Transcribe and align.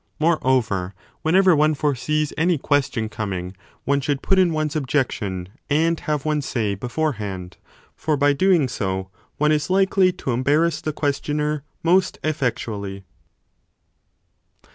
Moreover, 0.19 0.95
whenever 1.21 1.55
one 1.55 1.75
foresees 1.75 2.33
any 2.35 2.57
question 2.57 3.07
coming, 3.07 3.55
one 3.85 4.01
should 4.01 4.23
put 4.23 4.39
in 4.39 4.51
one 4.51 4.65
s 4.65 4.75
objection 4.75 5.49
and 5.69 5.99
have 5.99 6.25
one 6.25 6.39
s 6.39 6.47
say 6.47 6.73
before 6.73 7.11
hand: 7.21 7.57
for 7.95 8.17
by 8.17 8.33
doing 8.33 8.67
so 8.67 9.11
one 9.37 9.51
is 9.51 9.69
likely 9.69 10.11
to 10.13 10.31
embarrass 10.31 10.81
the 10.81 10.91
ques 10.91 11.19
tioner 11.19 11.61
most 11.83 12.17
effectually. 12.23 13.03